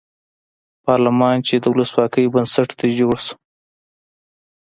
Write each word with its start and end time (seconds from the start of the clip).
پارلمان 0.83 1.37
چې 1.47 1.55
د 1.57 1.65
ولسواکۍ 1.73 2.25
بنسټ 2.33 2.69
دی 2.79 2.89
جوړ 2.99 3.17
شو. 3.25 3.35